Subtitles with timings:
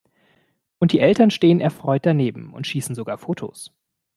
[0.79, 3.71] Und die Eltern stehen erfreut daneben und schießen sogar Fotos!